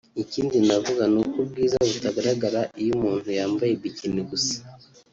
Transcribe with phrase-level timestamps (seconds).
[0.23, 4.55] ikindi navuga ni uko ubwiza butagaragara iyo umuntu yambaye Bikini gusa